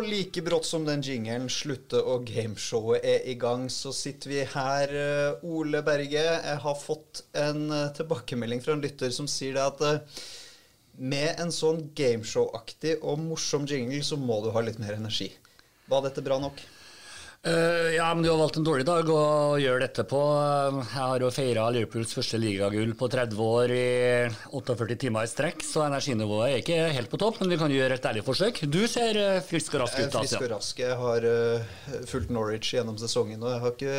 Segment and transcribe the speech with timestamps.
[0.00, 4.38] Og like brått som den jingelen slutter og gameshowet er i gang, så sitter vi
[4.48, 6.22] her, eh, Ole Berge.
[6.22, 10.22] Jeg har fått en eh, tilbakemelding fra en lytter som sier det at eh,
[11.12, 15.28] med en sånn gameshow-aktig og morsom jingle, så må du ha litt mer energi.
[15.92, 16.64] Var dette bra nok?
[17.40, 20.18] Uh, ja, men du har valgt en dårlig dag å gjøre dette på.
[20.76, 23.86] Jeg har jo feira Liverpools første ligagull på 30 år i
[24.58, 27.96] 48 timer i strekk, så energinivået er ikke helt på topp, men vi kan gjøre
[27.96, 28.60] et ærlig forsøk.
[28.68, 30.18] Du ser uh, frisk og rask ut.
[30.18, 30.84] Frisk og rask.
[30.84, 31.80] Jeg har uh,
[32.12, 33.96] fulgt Norwich gjennom sesongen, og jeg har ikke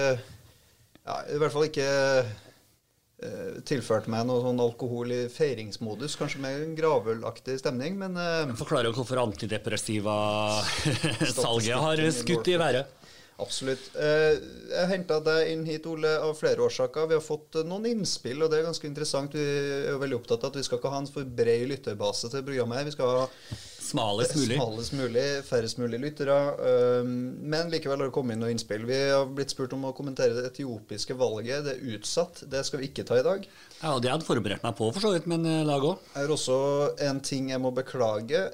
[1.02, 1.90] ja, I hvert fall ikke
[3.70, 6.16] tilført meg noe sånn alkohol i feiringsmodus.
[6.18, 8.18] Kanskje med en gravølaktig stemning, men
[8.58, 10.16] Forklarer hvorfor antidepressiva
[11.30, 13.01] salget har skutt i været.
[13.42, 13.90] Absolutt.
[13.98, 14.38] Eh,
[14.72, 17.08] jeg henta deg inn hit, Ole, av flere årsaker.
[17.10, 19.34] Vi har fått eh, noen innspill, og det er ganske interessant.
[19.34, 22.30] Vi er jo veldig opptatt av at vi skal ikke ha en for bred lytterbase
[22.32, 22.86] til programmet.
[22.86, 23.26] Vi skal ha
[23.82, 26.38] smalest mulig, smalest mulig færrest mulig lyttere.
[26.70, 28.86] Eh, men likevel har det kommet inn noen innspill.
[28.90, 31.66] Vi har blitt spurt om å kommentere det etiopiske valget.
[31.68, 32.44] Det er utsatt.
[32.52, 33.48] Det skal vi ikke ta i dag.
[33.82, 36.12] Ja, og Det hadde forberedt meg på, for så vidt, men lag òg.
[36.14, 36.60] Jeg har også
[37.10, 38.46] en ting jeg må beklage.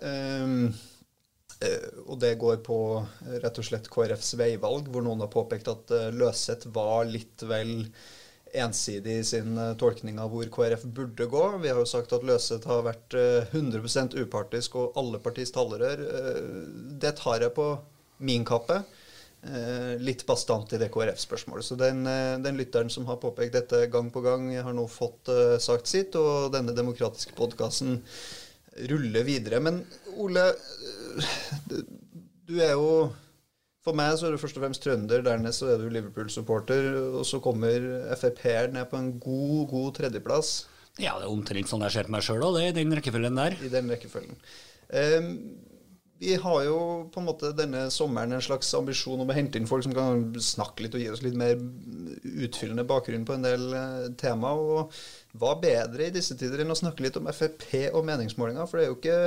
[1.58, 5.70] Uh, og det går på uh, rett og slett KrFs veivalg, hvor noen har påpekt
[5.72, 7.90] at uh, Løseth var litt vel
[8.58, 11.42] ensidig i sin tolkning av hvor KrF burde gå.
[11.64, 13.14] Vi har jo sagt at Løseth har vært
[13.52, 16.00] 100% upartisk og alle partis talerør.
[17.04, 17.68] det tar jeg på
[18.24, 18.80] min kappe.
[20.00, 21.66] litt bastant i det KrF-spørsmålet.
[21.68, 25.92] Så den, den, lytteren som har påpekt dette gang på gang, har nå fått sagt
[25.92, 28.00] sitt, og denne demokratiske podkasten
[28.92, 29.62] ruller videre.
[29.64, 29.82] Men
[30.18, 30.50] Ole,
[32.48, 32.92] du er jo
[33.88, 37.22] For meg så er du først og fremst trønder, dernest så er du Liverpool-supporter, og
[37.24, 37.86] så kommer
[38.20, 40.50] Frp-er ned på en god, god tredjeplass.
[41.00, 43.56] Ja, det er omtrent sånn jeg ser på meg sjøl òg, i den rekkefølgen der.
[43.64, 44.36] I den rekkefølgen.
[44.92, 45.30] Um,
[46.20, 46.78] vi har jo
[47.14, 50.24] på en måte denne sommeren en slags ambisjon om å hente inn folk som kan
[50.42, 51.60] snakke litt og gi oss litt mer
[52.48, 54.56] utfyllende bakgrunn på en del uh, tema.
[54.58, 54.98] Og
[55.38, 58.66] hva bedre i disse tider enn å snakke litt om Frp og meningsmålinger?
[58.66, 59.20] For det er jo ikke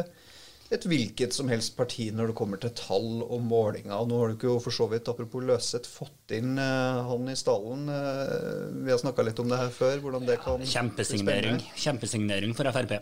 [0.71, 3.95] et hvilket som helst parti når det kommer til tall og målinger.
[4.06, 7.39] Nå har du ikke jo for så vidt, apropos Løseth, fått inn uh, han i
[7.39, 7.87] stallen.
[7.87, 9.99] Uh, vi har snakka litt om det her før.
[10.03, 11.62] hvordan det kan ja, Kjempesignering.
[11.75, 12.99] Kjempesignering for Frp.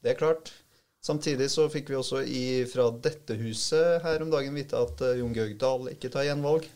[0.00, 0.52] Det er klart.
[1.00, 5.14] Samtidig så fikk vi også i, fra dette huset her om dagen vite at uh,
[5.16, 6.66] Jon Georg Dahl ikke tar gjenvalg.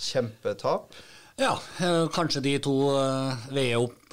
[0.00, 0.92] Kjempetap.
[1.40, 4.12] Ja, uh, kanskje de to uh, veier opp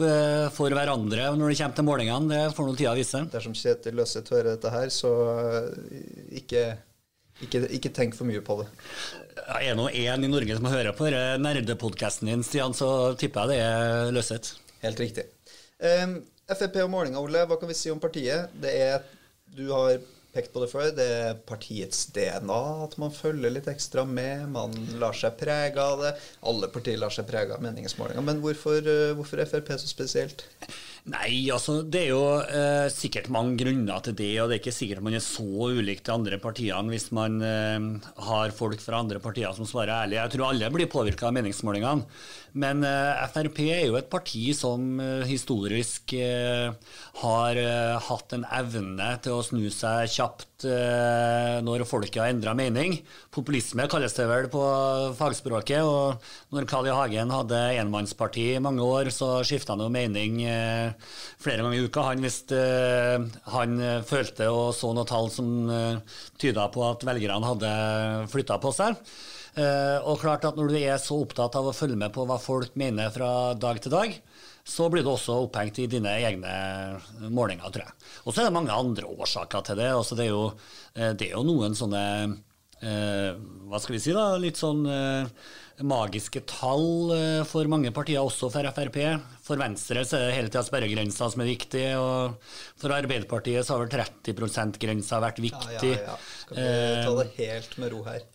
[0.55, 2.29] for hverandre når det kommer til målingene.
[2.31, 3.21] Det får nå tida vise.
[3.33, 5.11] Dersom Kjetil Løseth hører dette her, så
[6.39, 6.63] ikke,
[7.43, 8.69] ikke, ikke, tenk for mye på det.
[9.35, 13.51] Ja, er det nå én i Norge som hører på nerdepodkasten din, Stian, så tipper
[13.51, 14.55] jeg det er Løseth.
[14.85, 15.27] Helt riktig.
[15.83, 18.53] Um, Frp og målinga, Ole, hva kan vi si om partiet?
[18.63, 19.16] Det er
[19.57, 19.97] du har
[20.37, 24.45] pekt på det før, det er partiets DNA at man følger litt ekstra med.
[24.53, 26.13] Man lar seg prege av det.
[26.49, 28.25] Alle partier lar seg prege av meningsmålinger.
[28.25, 30.45] Men hvorfor, eh, hvorfor Frp så spesielt?
[31.07, 34.75] Nei, altså det er jo eh, sikkert mange grunner til det, og det er ikke
[34.75, 39.21] sikkert man er så ulik til andre partiene hvis man eh, har folk fra andre
[39.23, 40.17] partier som svarer ærlig.
[40.19, 42.07] Jeg tror alle blir påvirka av meningsmålingene.
[42.57, 46.73] Men eh, Frp er jo et parti som eh, historisk eh,
[47.21, 52.99] har eh, hatt en evne til å snu seg kjapt når folket har endra mening.
[53.33, 54.61] Populisme kalles det vel på
[55.17, 55.81] fagspråket.
[55.81, 56.21] og
[56.53, 56.93] Når Carl I.
[56.97, 60.39] Hagen hadde enmannsparti i mange år, så skifta han jo mening
[61.41, 62.05] flere ganger i uka.
[62.09, 63.23] Han hvis uh,
[63.53, 67.73] han uh, følte og så noen tall som uh, tyda på at velgerne hadde
[68.31, 68.97] flytta på seg.
[69.57, 72.37] Uh, og klart at når du er så opptatt av å følge med på hva
[72.41, 74.17] folk mener fra dag til dag,
[74.67, 76.51] så blir du også opphengt i dine egne
[77.31, 77.95] målinger, tror jeg.
[78.25, 79.87] Og så er det mange andre årsaker til det.
[79.95, 80.49] Altså, det, er jo,
[80.93, 82.03] det er jo noen sånne
[82.77, 84.25] Hva skal vi si, da?
[84.37, 84.83] Litt sånn
[85.85, 88.97] magiske tall eh, for mange partier, også for Frp.
[89.45, 92.39] For Venstre så er det hele tida sperregrensa som er viktig, og
[92.79, 95.91] for Arbeiderpartiet så har vel 30 %-grensa vært viktig.
[95.93, 96.15] Ja, ja, ja.
[96.47, 98.25] Skal vi ta det helt med ro her.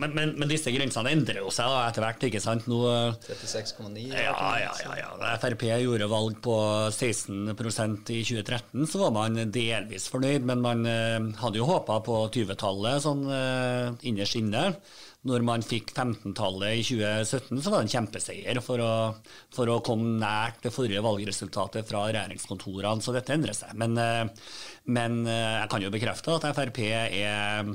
[0.00, 2.66] Men, men, men disse grensene endrer jo seg da, etter hvert, ikke sant?
[2.66, 4.08] 36,9?
[4.10, 5.12] Ja, ja, ja, ja.
[5.20, 6.56] Da Frp gjorde valg på
[6.90, 12.18] 16% i 2013, så var man delvis fornøyd, men man eh, hadde jo håpa på
[12.34, 14.66] 20-tallet sånn eh, innerst inne
[15.28, 18.92] når man fikk 15-tallet i 2017, så var det en kjempeseier for å,
[19.54, 23.76] for å komme nært det forrige valgresultatet fra regjeringskontorene, så dette endrer seg.
[23.78, 24.50] Men, eh,
[24.90, 27.70] men eh, jeg kan jo bekrefte at Frp er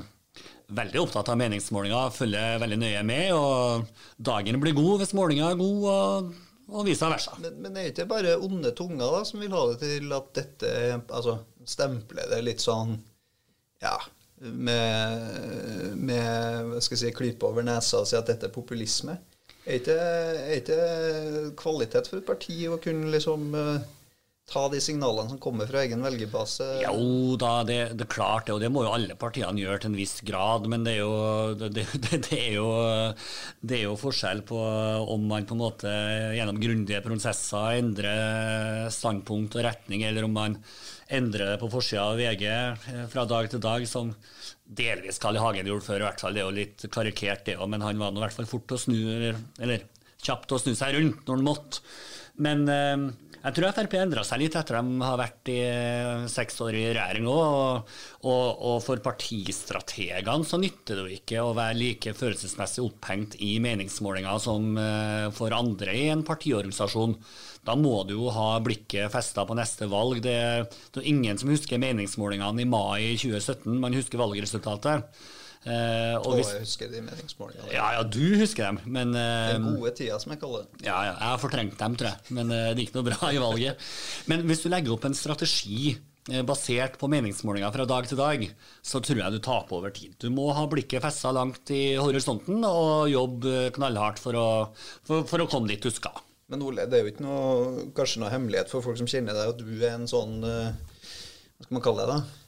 [0.68, 3.88] veldig opptatt av meningsmålinger, følger veldig nøye med, og
[4.20, 5.88] dagen blir god hvis målinga er god.
[5.94, 6.36] og
[6.68, 7.32] og vice versa.
[7.40, 10.72] Men, men det ikke bare onde tunger da, som vil ha det til at dette
[11.06, 12.92] altså, stempler det litt sånn
[13.80, 13.94] ja,
[14.40, 19.18] med, med hva skal jeg si, klype over nesa og si at dette er populisme.
[19.68, 23.80] Er ikke, er ikke kvalitet for et parti å kunne liksom uh,
[24.48, 26.66] ta de signalene som kommer fra egen velgerbase?
[26.80, 29.92] Jo da, det, det, er klart det, og det må jo alle partiene gjøre til
[29.92, 30.68] en viss grad.
[30.72, 31.14] Men det er jo,
[31.60, 32.68] det, det er jo,
[33.68, 34.60] er jo forskjell på
[35.14, 35.96] om man på en måte
[36.36, 40.56] gjennom grundige prosesser endrer standpunkt og retning, eller om man
[41.08, 44.12] endrer det på forsida av VG eh, fra dag til dag, som
[44.64, 45.42] delvis Carl I.
[45.42, 46.02] Hagen gjorde før.
[46.02, 48.26] i hvert fall, Det er jo litt karikert, det òg, men han var nå i
[48.26, 49.86] hvert fall fort å snu, eller, eller
[50.24, 51.82] kjapt å snu seg rundt når han måtte.
[52.44, 56.58] Men eh, jeg tror Frp endra seg litt etter de har vært i eh, seks
[56.64, 57.38] år i regjering òg.
[57.38, 57.92] Og,
[58.26, 63.54] og, og, for partistrategene så nytter det jo ikke å være like følelsesmessig opphengt i
[63.62, 67.14] meningsmålinger som eh, for andre i en partiorganisasjon.
[67.68, 70.22] Da må du jo ha blikket festa på neste valg.
[70.24, 70.38] Det,
[70.94, 75.06] det er ingen som husker meningsmålingene i mai 2017, man husker valgresultatet.
[75.66, 77.70] Uh, og hvis, jeg husker de meningsmålingene.
[77.74, 78.78] Ja, ja, du husker dem.
[78.86, 80.84] Men, uh, Den gode tida, som jeg kaller det.
[80.86, 82.36] Ja, ja, jeg har fortrengt dem, tror jeg.
[82.38, 83.88] Men uh, det gikk noe bra i valget.
[84.30, 85.96] Men hvis du legger opp en strategi
[86.44, 88.42] basert på meningsmålinger fra dag til dag,
[88.84, 90.12] så tror jeg du taper over tid.
[90.20, 94.48] Du må ha blikket festa langt i horisonten og jobbe knallhardt for å,
[95.08, 96.20] for, for å komme dit du skal.
[96.52, 99.54] Men Ole, det er jo ikke noe, kanskje noe hemmelighet for folk som kjenner deg,
[99.54, 102.18] at du er en sånn Hva skal man kalle det?
[102.18, 102.47] da?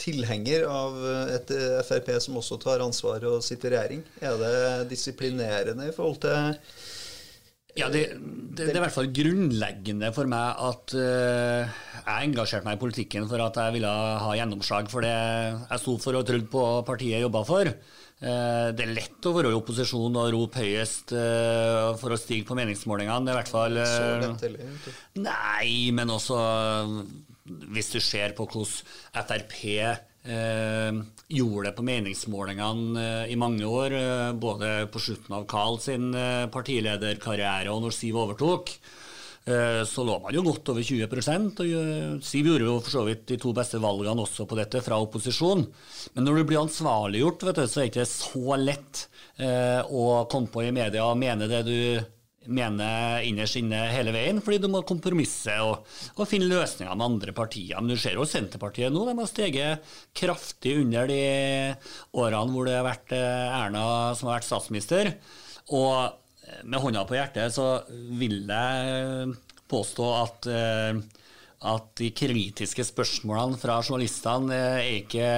[0.00, 0.96] Tilhenger av
[1.36, 1.52] et
[1.86, 4.02] Frp som også tar ansvar og sitter i regjering?
[4.20, 6.58] Er det disiplinerende i forhold til
[7.72, 12.68] ja, det, det, det, er i hvert fall grunnleggende for meg at uh, jeg engasjerte
[12.68, 13.88] meg i politikken for at jeg ville
[14.24, 17.72] ha gjennomslag for det jeg sto for og trodde på partiet jeg jobba for.
[18.20, 22.44] Uh, det er lett å være i opposisjon og rope høyest uh, for å stige
[22.50, 23.24] på meningsmålingene.
[23.24, 23.72] Det er i hvert fall
[25.24, 26.36] Nei, men også
[27.44, 30.98] hvis du ser på hvordan Frp eh,
[31.32, 36.12] gjorde det på meningsmålingene eh, i mange år, eh, både på slutten av Karl sin
[36.14, 38.70] eh, partilederkarriere og når Siv overtok,
[39.50, 43.04] eh, så lå man jo godt over 20% og eh, Siv gjorde jo for så
[43.10, 45.66] vidt de to beste valgene også på dette fra opposisjon.
[46.14, 49.08] Men når du blir ansvarliggjort, vet du, så er det ikke så lett
[49.42, 51.78] å komme på i media og mene det du
[52.46, 55.86] mener innerst inne hele veien, fordi du må kompromisse og,
[56.16, 57.78] og, finne løsninger med andre partier.
[57.80, 61.22] Men du ser jo Senterpartiet nå, de har steget kraftig under de
[62.18, 63.84] årene hvor det har vært eh, Erna
[64.18, 65.14] som har vært statsminister.
[65.72, 67.68] Og eh, med hånda på hjertet så
[68.18, 69.36] vil jeg
[69.72, 71.02] påstå at, eh,
[71.72, 75.30] at de kritiske spørsmålene fra journalistene er ikke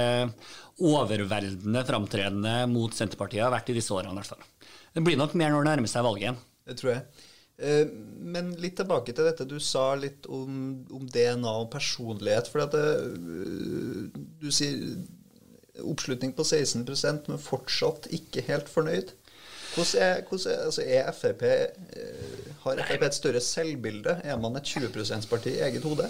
[0.85, 4.17] overveldende framtredende mot Senterpartiet har vært i disse årene.
[4.17, 4.51] i hvert fall.
[4.95, 6.43] Det blir nok mer når det nærmer seg valget.
[6.65, 7.25] Det tror jeg.
[7.57, 7.87] Eh,
[8.35, 9.47] men litt tilbake til dette.
[9.47, 12.51] Du sa litt om, om DNA og personlighet.
[12.51, 14.09] For eh,
[14.43, 14.97] du sier
[15.83, 19.15] oppslutning på 16% men fortsatt ikke helt fornøyd.
[19.75, 24.21] Hvordan er, hvordan er, altså er Frp, eh, Har Frp et større selvbilde?
[24.23, 26.07] Er man et 20 %-parti i eget hode?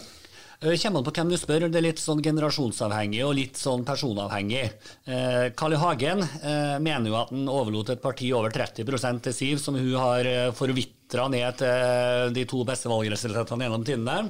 [0.60, 1.66] Eh, kommer an på hvem du spør.
[1.68, 4.64] Det er litt sånn generasjonsavhengig og litt sånn personavhengig.
[5.06, 5.80] Eh, I.
[5.82, 9.94] Hagen eh, mener jo at han overlot et parti over 30 til Siv, som hun
[9.98, 14.20] har eh, forvitra ned til de to beste valgresultatene gjennom tidene.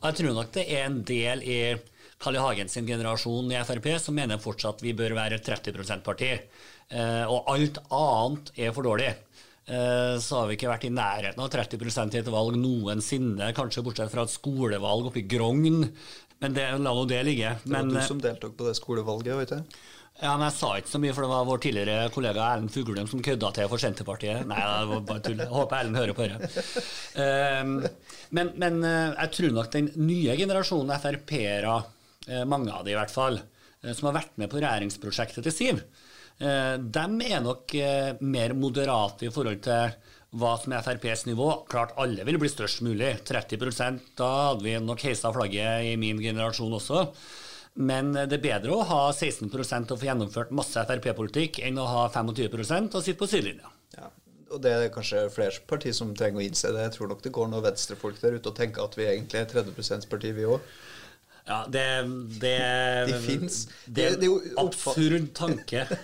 [0.00, 1.60] Og jeg tror nok det er en del i
[2.20, 2.42] Carl I.
[2.42, 6.34] Hagen sin generasjon i Frp som mener fortsatt vi bør være et 30 %-parti.
[6.90, 9.12] Eh, og alt annet er for dårlig.
[9.68, 13.84] Eh, så har vi ikke vært i nærheten av 30% i et valg noensinne, kanskje
[13.86, 15.84] bortsett fra et skolevalg oppe i Grogn.
[16.40, 17.54] Men det, la nå det ligge.
[17.62, 19.78] Det var men, du som deltok på det skolevalget, vet du?
[20.20, 23.06] Ja, men Jeg sa ikke så mye, for det var vår tidligere kollega Erlend Fuglem
[23.08, 24.42] som kødda til for Senterpartiet.
[24.48, 25.38] Nei, det var bare tull.
[25.40, 26.64] Jeg håper Erlend hører på dette.
[27.14, 27.72] Um,
[28.36, 31.78] men, men eh, jeg tror nok den nye generasjonen Frp-ere,
[32.28, 33.40] eh, mange av de i hvert fall,
[33.80, 36.09] som har vært med på regjeringsprosjektet til Siv, Eh,
[36.40, 39.92] de er nok eh, mer moderate i forhold til
[40.40, 41.50] hva som er FrPs nivå.
[41.68, 43.16] Klart alle vil bli størst mulig.
[43.28, 47.04] 30 da hadde vi nok heisa flagget i min generasjon også.
[47.80, 52.06] Men det er bedre å ha 16% og få gjennomført masse Frp-politikk enn å ha
[52.10, 53.70] 25% og sitte på sidelinja.
[53.98, 54.10] Ja,
[54.50, 56.86] og det er kanskje flere partier som trenger å innse det.
[56.88, 59.50] Jeg tror nok det går noen venstrefolk der ute og tenker at vi egentlig er
[59.52, 60.72] 30 %-parti, vi òg.
[61.50, 61.86] Ja, det,
[62.40, 62.56] det,
[63.10, 63.64] De fins.
[63.86, 65.86] Det er en absurd tanke.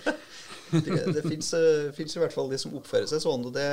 [0.71, 3.45] det det fins i hvert fall de som oppfører seg sånn.
[3.47, 3.67] og Det,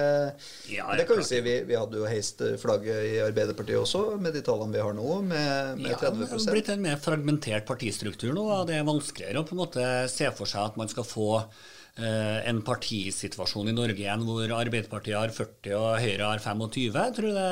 [0.70, 1.40] ja, det kan vi si.
[1.44, 5.08] Vi, vi, hadde jo heist flagget i Arbeiderpartiet også, med de tallene vi har nå,
[5.26, 8.46] med, med 30 Ja, Det er blitt en mer fragmentert partistruktur nå.
[8.60, 11.28] og Det er vanskeligere å på en måte se for seg at man skal få
[11.40, 16.86] eh, en partisituasjon i Norge igjen hvor Arbeiderpartiet har 40 og Høyre har 25.
[16.94, 17.50] Jeg tror, det,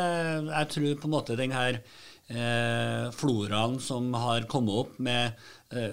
[0.53, 1.83] jeg tror på en måte den her
[2.33, 5.39] eh, floraen som har kommet opp med
[5.73, 5.93] eh,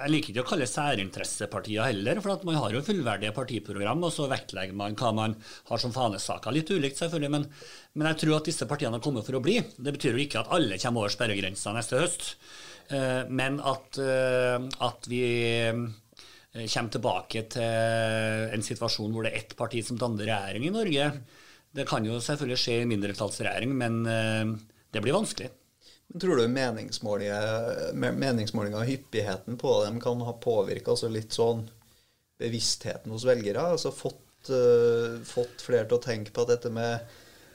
[0.00, 4.28] Jeg liker ikke å kalle særinteressepartier heller, for man har jo fullverdige partiprogram, og så
[4.30, 5.36] vektlegger man hva man
[5.70, 6.54] har som fanesaker.
[6.54, 7.48] Litt ulikt, selvfølgelig, men,
[7.94, 9.58] men, jeg tror at disse partiene har kommet for å bli.
[9.76, 12.30] Det betyr jo ikke at alle kommer over sperregrensa neste høst,
[12.94, 14.56] eh, men at, eh,
[14.86, 15.24] at vi
[15.66, 15.84] eh,
[16.64, 21.12] kommer tilbake til en situasjon hvor det er ett parti som danner regjering i Norge.
[21.70, 24.54] Det kan jo selvfølgelig skje i mindretallsregjering, men eh,
[24.90, 25.50] det blir vanskelig.
[26.18, 31.60] Tror du meningsmålinger og hyppigheten på dem kan ha påvirka altså litt sånn
[32.40, 33.62] bevisstheten hos velgere?
[33.76, 36.98] Altså fått, uh, fått flere til å tenke på at dette med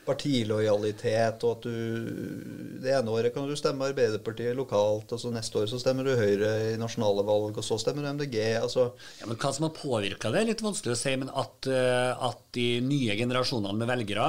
[0.05, 5.61] partilojalitet, og at du Det ene året kan du stemme Arbeiderpartiet lokalt, og så neste
[5.61, 8.37] år så stemmer du Høyre i nasjonale valg, og så stemmer du MDG.
[8.61, 8.91] altså...
[9.21, 11.15] Ja, men Hva som har påvirka det, er litt vanskelig å si.
[11.19, 14.27] Men at, eh, at de nye generasjonene med velgere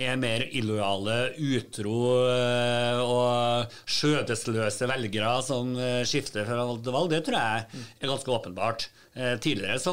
[0.00, 1.98] er mer illojale, utro
[2.30, 8.12] eh, og skjødesløse velgere som eh, skifter fra valg til valg, det tror jeg er
[8.14, 8.88] ganske åpenbart.
[9.10, 9.92] Eh, tidligere så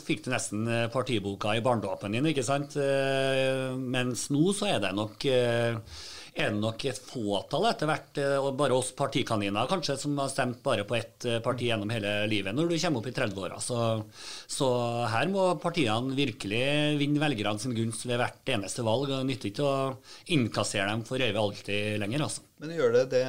[0.00, 2.78] fikk du nesten eh, partiboka i barndåpen din, ikke sant?
[2.80, 5.26] Eh, mens nå så er det nok
[6.36, 10.58] er det nok et fåtall etter hvert, og bare oss partikaniner kanskje, som har stemt
[10.64, 13.56] bare på ett parti gjennom hele livet når du kommer opp i 30-åra.
[13.64, 13.78] Så,
[14.44, 14.68] så,
[15.08, 16.60] her må partiene virkelig
[17.00, 19.08] vinne velgerne sin gunst ved hvert eneste valg.
[19.08, 19.80] Det nytter ikke å
[20.36, 22.28] innkassere dem for evig alltid lenger.
[22.28, 22.44] altså.
[22.60, 23.26] Men gjør det det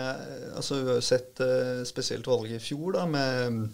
[0.60, 1.44] altså Vi har jo sett
[1.88, 3.70] spesielt valget i fjor da, med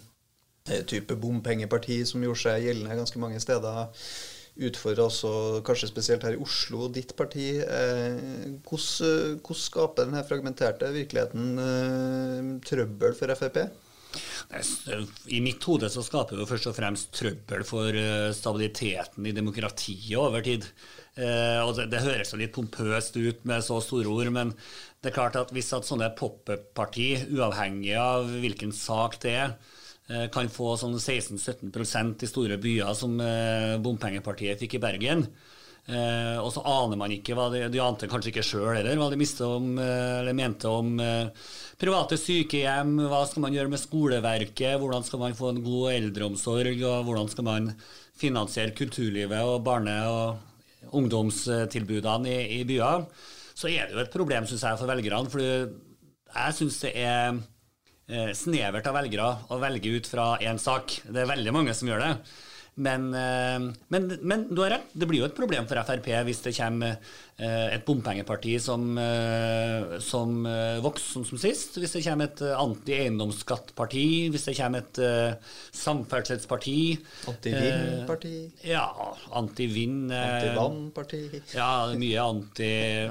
[0.64, 3.90] type bompengeparti som gjorde seg gjeldende ganske mange steder.
[4.64, 7.58] Utfordrer også kanskje spesielt her i Oslo, ditt parti.
[7.60, 13.60] Eh, hvordan, hvordan skaper denne fragmenterte virkeligheten eh, trøbbel for Frp?
[15.34, 20.16] I mitt hode så skaper det først og fremst trøbbel for eh, stabiliteten i demokratiet
[20.16, 20.64] over tid.
[21.14, 24.56] og det, det høres jo litt pompøst ut med så store ord, men
[25.04, 29.83] det er klart at hvis at sånne pop-up-parti, uavhengig av hvilken sak det er, Eh,
[30.32, 35.26] kan få sånn 16-17% i store byer, som eh, bompengepartiet fikk i Bergen.
[35.84, 39.10] Eh, og så aner man ikke hva de, de ante kanskje ikke sjøl heller, hva
[39.12, 39.68] de om,
[40.36, 40.94] mente om
[41.80, 46.84] private sykehjem, hva skal man gjøre med skoleverket, hvordan skal man få en god eldreomsorg,
[46.88, 47.70] og hvordan skal man
[48.16, 50.52] finansiere kulturlivet og barne- og
[50.94, 53.06] ungdomstilbudene i, i byer.
[53.54, 55.30] Så er det jo et problem, syns jeg, for velgerne.
[55.30, 57.42] For jeg syns det er eh,
[58.36, 60.98] snevert av velgere å velge ut fra én sak.
[61.08, 62.10] Det er veldig mange som gjør det.
[62.74, 66.42] Men, eh, men, men, du har rett, det blir jo et problem for Frp hvis
[66.42, 70.44] det kommer eh, et bompengeparti som, eh, som
[70.84, 71.74] vokser sånn som sist.
[71.82, 75.00] Hvis det kommer et anti-eiendomsskattparti, hvis det kommer et
[75.74, 76.98] samferdselsparti.
[77.26, 78.52] Anti-vindparti.
[78.62, 78.86] Eh, ja,
[79.32, 80.12] anti-vind.
[80.14, 81.42] Anti-vannparti?
[81.54, 82.68] Ja, mye anti...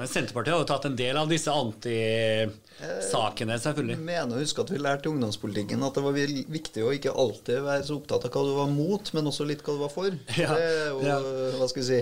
[0.08, 3.96] Senterpartiet har jo tatt en del av disse anti-sakene, selvfølgelig.
[3.98, 7.12] Jeg mener å huske at vi lærte i ungdomspolitikken at det var viktig å ikke
[7.12, 9.92] alltid være så opptatt av hva du var mot, men også litt hva du var
[9.92, 10.10] for.
[10.40, 11.18] Ja, det er jo, ja.
[11.58, 12.00] hva skal vi si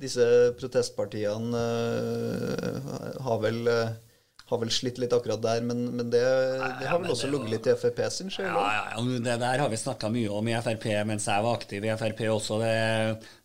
[0.00, 0.24] Disse
[0.58, 3.92] protestpartiene uh, har vel uh,
[4.50, 7.68] har vel slitt litt akkurat der, men, men det, det, har vel også ligget litt
[7.70, 8.50] i Frp sin skyld?
[8.50, 11.56] Ja, ja, ja, det der har vi snakka mye om i Frp mens jeg var
[11.56, 12.58] aktiv i Frp også.
[12.60, 12.74] Det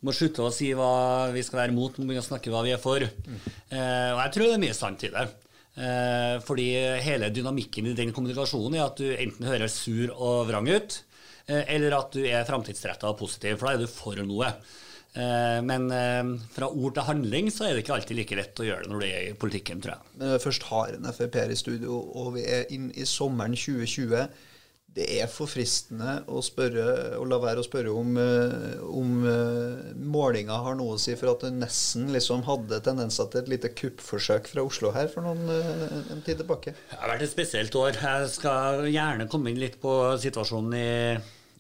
[0.04, 2.76] må slutte å si hva vi skal være mot, må begynne å snakke hva vi
[2.76, 3.06] er for.
[3.06, 3.38] Mm.
[3.72, 5.28] Eh, og jeg tror det er mye sant i det.
[5.80, 6.68] Eh, fordi
[7.06, 11.00] hele dynamikken i den kommunikasjonen er at du enten høres sur og vrang ut,
[11.50, 14.52] Eh, eller at du er framtidsretta og positiv, for da er du for noe.
[15.18, 18.68] Eh, men eh, fra ord til handling så er det ikke alltid like lett å
[18.68, 20.38] gjøre det når du er i politikken, tror jeg.
[20.44, 24.30] Først har en Frp-er i studio, og vi er inn i sommeren 2020
[25.00, 29.12] det er for fristende å, spørre, å la være å spørre om, eh, om
[30.14, 33.72] målinga har noe å si for at du nesten liksom hadde tendenser til et lite
[33.78, 36.74] kuppforsøk fra Oslo her for noen, en tid tilbake.
[36.90, 38.02] Det har vært et spesielt år.
[38.02, 39.94] Jeg skal gjerne komme inn litt på
[40.26, 40.90] situasjonen i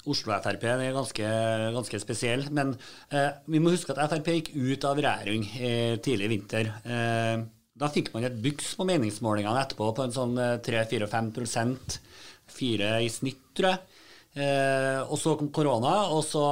[0.09, 0.65] Oslo Frp.
[0.69, 1.29] Er ganske,
[1.75, 2.47] ganske spesiell.
[2.55, 2.73] Men
[3.13, 5.47] eh, vi må huske at Frp gikk ut av regjering
[6.03, 6.73] tidlig i vinter.
[7.79, 10.35] da fikk man et byks på meningsmålingene etterpå på en sånn
[10.65, 11.99] 3-4-5
[12.49, 13.99] Fire i snitt, tror jeg.
[14.37, 16.43] Eh, og så kom korona, og så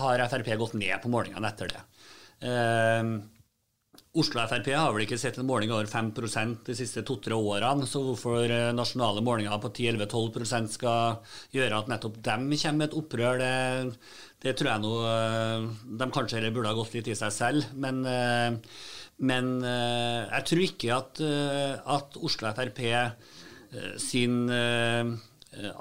[0.00, 1.82] har Frp gått ned på målingene etter det.
[2.48, 3.12] Eh,
[4.12, 8.00] Oslo Frp har vel ikke sett en måling over 5% de siste to-tre årene, så
[8.04, 13.40] hvorfor eh, nasjonale målinger på 10-11-12% skal gjøre at nettopp dem kommer med et opprør,
[13.40, 13.96] det,
[14.44, 15.68] det tror jeg nå eh,
[16.00, 17.70] de kanskje heller burde ha gått litt i seg selv.
[17.72, 18.50] Men, eh,
[19.22, 21.20] men jeg tror ikke at,
[21.94, 22.80] at Oslo Frp
[24.02, 24.48] sin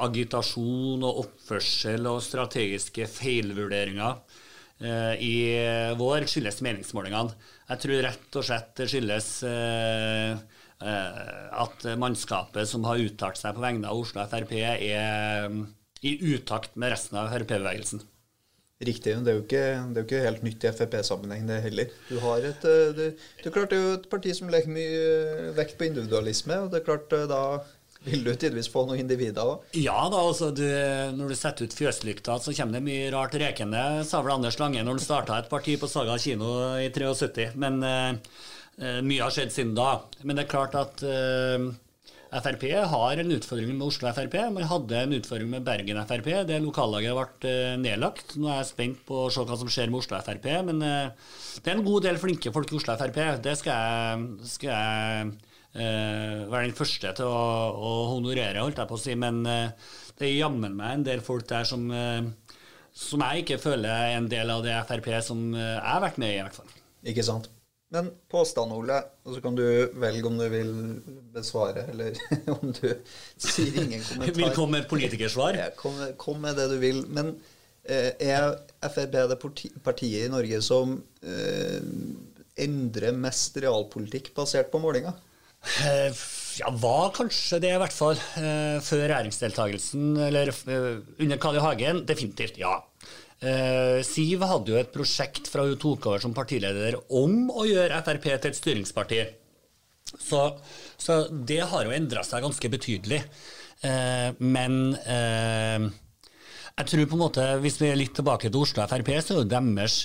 [0.05, 4.19] agitasjon og oppførsel og strategiske feilvurderinger
[5.25, 5.33] i
[5.97, 7.33] vår skyldes meningsmålingene.
[7.71, 9.27] Jeg tror rett og slett det skyldes
[10.81, 15.61] at mannskapet som har uttalt seg på vegne av Oslo Frp, er mm,
[16.01, 18.01] i utakt med resten av Frp-bevegelsen.
[18.81, 19.13] Riktig.
[19.21, 21.91] Det er jo ikke, det er jo ikke helt nytt i Frp-sammenheng, det heller.
[22.09, 25.51] Du har et, det, det, er klart det er jo et parti som legger mye
[25.59, 27.43] vekt på individualisme, og det er klart da
[28.05, 29.67] vil du tidvis få noen individer òg?
[29.77, 30.65] Ja da, altså du,
[31.17, 34.81] når du setter ut fjøslykta, så kommer det mye rart rekende, sa vel Anders Lange
[34.81, 36.49] når han starta et parti på Saga kino
[36.81, 37.51] i 73.
[37.61, 38.17] Men uh,
[39.05, 39.99] mye har skjedd siden da.
[40.25, 41.69] Men det er klart at uh,
[42.31, 44.39] Frp har en utfordring med Oslo Frp.
[44.55, 46.31] Man hadde en utfordring med Bergen Frp.
[46.49, 47.53] Det lokallaget ble
[47.83, 48.33] nedlagt.
[48.39, 50.49] Nå er jeg spent på å se hva som skjer med Oslo Frp.
[50.71, 53.21] Men det er en god del flinke folk i Oslo Frp.
[53.45, 58.91] Det skal jeg, skal jeg uh, være den første til å, å, honorere, holdt jeg
[58.91, 59.15] på å si.
[59.19, 62.57] Men uh, det er jammen meg en del folk der som, uh,
[62.91, 66.33] som jeg ikke føler er en del av det Frp som jeg har vært med
[66.33, 66.77] i, i hvert fall.
[67.11, 67.49] Ikke sant.
[67.91, 69.65] Men påstand, Ole, og så kan du
[69.99, 70.69] velge om du vil
[71.33, 72.15] besvare, eller
[72.55, 72.85] om du
[73.35, 74.37] sier ingen kommentar.
[74.37, 75.57] Vil komme med politikersvar?
[75.59, 77.01] Ja, kom, kom, med det du vil.
[77.11, 77.33] Men
[77.83, 79.37] eh, er Frp det
[79.83, 81.83] partiet i Norge som eh,
[82.63, 85.19] endrer mest realpolitikk basert på målinger?
[85.61, 86.13] Eh,
[86.59, 88.17] ja, var kanskje det, i hvert fall.
[88.39, 91.65] Eh, før regjeringsdeltakelsen, eller eh, under Carl I.
[91.65, 92.05] Hagen.
[92.09, 92.79] Definitivt, ja.
[94.05, 98.27] Siv hadde jo et prosjekt fra hun tok over som partileder om å gjøre Frp
[98.27, 99.21] til et styringsparti.
[100.11, 100.43] Så,
[100.93, 103.17] så det har jo endra seg ganske betydelig.
[104.45, 109.33] Men jeg tror på en måte, hvis vi er litt tilbake til Oslo Frp, så
[109.33, 109.97] er jo deres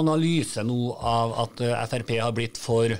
[0.00, 1.60] analyse nå av at
[1.92, 2.96] Frp har blitt for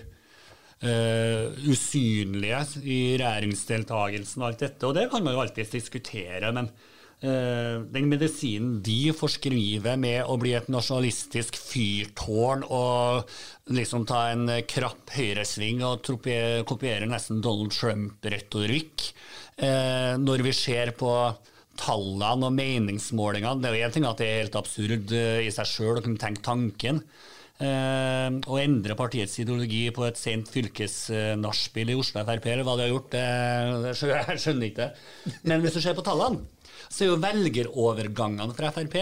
[0.85, 4.89] uh, usynlige i regjeringsdeltagelsen og alt dette.
[4.89, 10.37] Og det kan man jo alltids diskutere, men uh, den medisinen de forskriver med å
[10.41, 13.25] bli et nasjonalistisk fyrtårn og
[13.75, 16.05] liksom ta en krapp høyresving og
[16.69, 19.09] kopiere nesten Donald Trump-retorikk,
[19.65, 21.13] uh, når vi ser på
[21.75, 25.67] tallene og meningsmålingene Det er jo én ting at det er helt absurd i seg
[25.67, 27.01] sjøl å kunne tenke tanken,
[27.63, 32.91] å endre partiets ideologi på et sent fylkesnachspiel i Oslo Frp, eller hva de har
[32.91, 33.93] gjort, det,
[34.43, 34.89] skjønner jeg ikke.
[35.47, 36.43] Men hvis du ser på tallene,
[36.89, 38.99] så er jo velgerovergangene fra Frp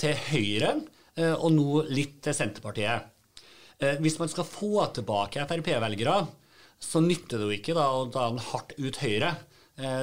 [0.00, 0.72] til Høyre,
[1.20, 3.12] uh, og nå litt til Senterpartiet.
[3.76, 6.16] Uh, hvis man skal få tilbake Frp-velgere,
[6.80, 9.36] så nytter det jo ikke da, å ta en hardt ut Høyre.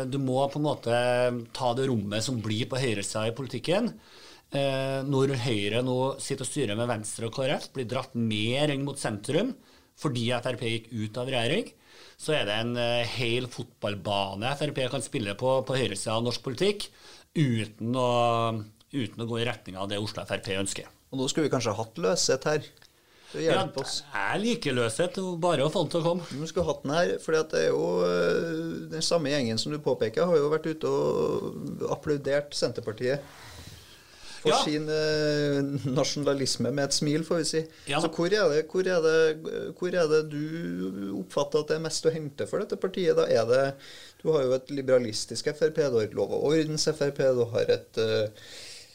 [0.05, 0.97] Du må på en måte
[1.57, 3.87] ta det rommet som blir på høyresida i politikken.
[4.53, 8.83] Eh, når Høyre nå sitter og styrer med Venstre og KrF, blir dratt mer inn
[8.85, 9.55] mot sentrum
[9.97, 11.67] fordi Frp gikk ut av regjering,
[12.17, 16.45] så er det en eh, hel fotballbane Frp kan spille på på høyresida av norsk
[16.45, 16.85] politikk
[17.33, 18.09] uten å,
[18.93, 20.89] uten å gå i retning av det Oslo Frp ønsker.
[21.13, 22.69] Og nå skulle vi kanskje hatt løshet her?
[23.41, 26.27] Ja, jeg liker løshet, bare å få den til å komme.
[26.29, 28.51] Du skulle hatt den her, for det er jo eh,
[28.91, 33.25] den samme gjengen som du påpeker, har jo vært ute og applaudert Senterpartiet
[34.43, 34.59] for ja.
[34.65, 37.63] sin eh, nasjonalisme med et smil, får vi si.
[37.89, 38.01] Ja.
[38.03, 41.85] Så hvor er, det, hvor, er det, hvor er, det, du oppfatter at det er
[41.87, 43.15] mest å hente for dette partiet?
[43.17, 43.63] Da er det
[44.23, 48.03] Du har jo et liberalistisk Frp, du har et lov- og ordens-Frp, du har et
[48.03, 48.29] Eh,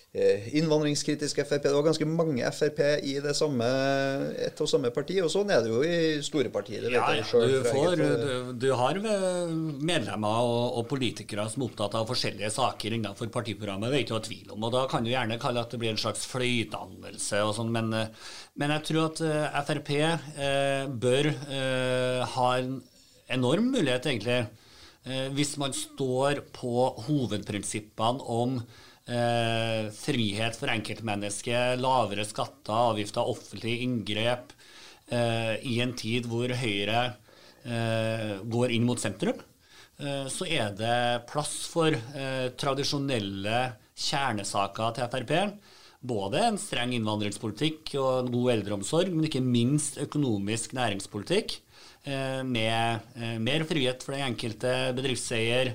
[0.09, 1.63] innvandringskritisk Frp.
[1.63, 3.67] Det var ganske mange Frp i det samme,
[4.41, 5.19] et og samme parti.
[5.21, 6.87] Og sånn er det jo i store partier.
[6.87, 7.27] Det ja, ja.
[7.29, 12.51] Selv, du, får, du, du, har medlemmer og, og, politikere som er opptatt av forskjellige
[12.57, 13.93] saker innenfor partiprogrammet.
[13.93, 14.69] Det er ikke noe tvil om.
[14.69, 17.75] Og da kan du gjerne kalle at det blir en slags fløydannelse og sånn.
[17.75, 22.79] Men, men, jeg tror at eh, Frp eh, bør eh, ha en
[23.29, 24.41] enorm mulighet, egentlig,
[25.05, 28.63] eh, hvis man står på hovedprinsippene om
[29.09, 34.53] eh, frihet for enkeltmennesket, lavere skatter, avgifter, offentlige inngrep,
[35.11, 37.03] eh, i en tid hvor Høyre
[37.65, 39.41] eh, går inn mot sentrum,
[40.01, 43.65] eh, så er det plass for eh, tradisjonelle
[43.99, 45.37] kjernesaker til Frp.
[46.09, 51.57] Både en streng innvandringspolitikk og en god eldreomsorg, men ikke minst økonomisk næringspolitikk
[52.07, 55.75] eh, med mer frihet for den enkelte bedriftseier,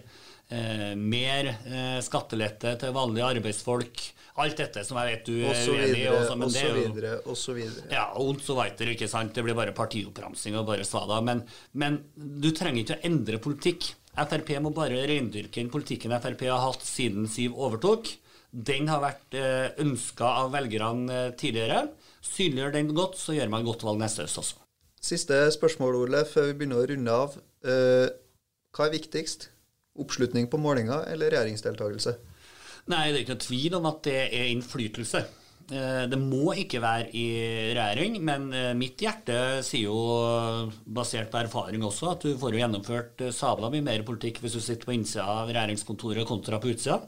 [0.50, 4.04] eh, mer eh, skattelette til vanlige arbeidsfolk.
[4.44, 6.08] Alt dette som jeg vet du er uenig i.
[6.10, 7.90] Og så videre, og så videre.
[7.94, 9.36] Ja, og så weiter, ikke sant.
[9.36, 11.20] Det blir bare partioppramsing og bare svada.
[11.22, 11.44] Men,
[11.78, 13.92] men du trenger ikke å endre politikk.
[14.14, 18.12] Frp må bare reindyrke den politikken Frp har hatt siden Siv overtok.
[18.54, 21.88] Den har vært eh, ønska av velgerne eh, tidligere.
[22.24, 24.60] Synliggjør den godt, så gjør man godt valg neste høst også.
[25.04, 27.34] Siste spørsmål, Ole, før vi begynner å runde av.
[27.66, 28.14] Eh,
[28.74, 29.50] hva er viktigst?
[30.00, 32.16] Oppslutning på målinga eller regjeringsdeltakelse?
[32.90, 35.22] Nei, det er ikke noe tvil om at det er innflytelse.
[35.72, 37.28] Eh, det må ikke være i
[37.78, 42.64] regjering, men eh, mitt hjerte sier jo, basert på erfaring også, at du får jo
[42.64, 47.00] gjennomført sabla mye mer politikk hvis du sitter på innsida av regjeringskontoret kontra på utsida.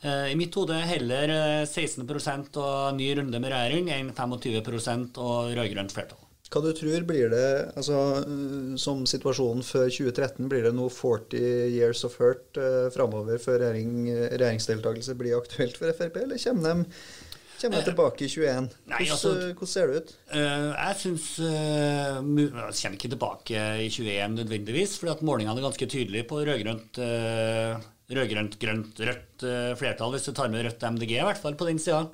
[0.00, 1.28] I mitt hode heller
[1.68, 6.19] 16% og ny runde med regjering enn 25 og rød-grønt flertall.
[6.50, 7.96] Hva du tror blir det, altså
[8.82, 11.38] som situasjonen før 2013, blir det noe 40
[11.70, 16.96] years of hurt eh, framover før regjering, regjeringsdeltakelse blir aktuelt for Frp, eller kommer de
[17.60, 18.68] Kommer de tilbake i 21?
[18.88, 20.12] Nei, altså, hvordan, hvordan, ser det ut?
[20.32, 25.66] Uh, jeg syns uh, Jeg kommer ikke tilbake i 21 nødvendigvis, fordi at målingene er
[25.66, 30.86] ganske tydelige på rød-grønt, uh, rød-grønt, grønt, rødt uh, flertall, hvis du tar med Rødt
[30.96, 32.06] MDG, i hvert fall på den sida.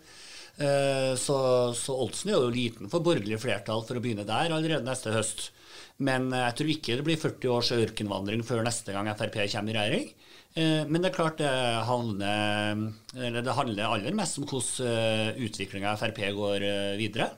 [0.57, 1.37] Så,
[1.77, 5.51] så oddsen er jo liten for borgerlig flertall for å begynne der allerede neste høst.
[6.01, 9.77] Men jeg tror ikke det blir 40 års ørkenvandring før neste gang Frp kommer i
[9.77, 10.09] regjering.
[10.57, 11.53] Eh, men det er klart det
[11.89, 17.33] handler, det handler aller mest om hvordan eh, utviklinga av Frp går eh, videre.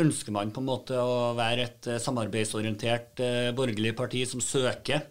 [0.00, 3.20] Ønsker man på en måte å være et samarbeidsorientert
[3.54, 5.02] borgerlig parti som søker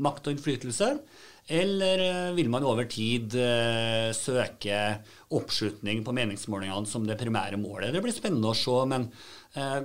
[0.00, 0.88] makt og innflytelse,
[1.48, 3.32] eller vil man over tid
[4.16, 4.80] søke
[5.32, 7.94] oppslutning på meningsmålingene som det primære målet?
[7.94, 9.08] Det blir spennende å se, men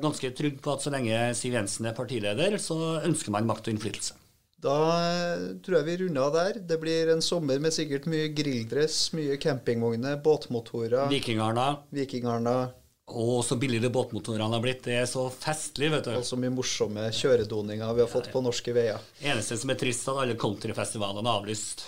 [0.04, 3.78] ganske trygg på at så lenge Siv Jensen er partileder, så ønsker man makt og
[3.78, 4.20] innflytelse.
[4.64, 6.62] Da eh, tror jeg vi runder av der.
[6.70, 11.10] Det blir en sommer med sikkert mye grilldress, mye campingvogner, båtmotorer.
[11.12, 11.68] Vikingarna.
[11.94, 12.56] Vikingarna.
[13.04, 14.86] Å, så billige båtmotorene har blitt.
[14.86, 16.14] Det er så festlig, vet du.
[16.16, 19.04] Og så mye morsomme kjøredoninger vi har fått på norske veier.
[19.20, 21.84] Eneste som er trist, er at alle countryfestivalene er avlyst.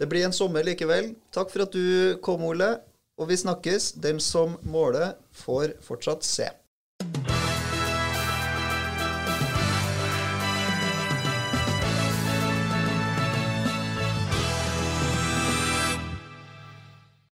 [0.00, 1.12] Det blir en sommer likevel.
[1.34, 2.72] Takk for at du kom, Ole.
[3.20, 3.92] Og vi snakkes.
[4.02, 6.48] Den som måler, får fortsatt se.